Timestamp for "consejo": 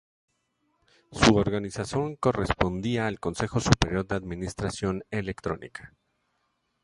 3.19-3.59